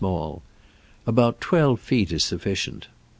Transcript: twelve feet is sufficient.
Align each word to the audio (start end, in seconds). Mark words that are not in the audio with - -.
twelve 1.39 1.79
feet 1.79 2.11
is 2.11 2.25
sufficient. 2.25 2.87